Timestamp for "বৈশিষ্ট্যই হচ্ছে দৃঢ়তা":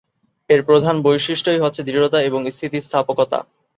1.01-2.19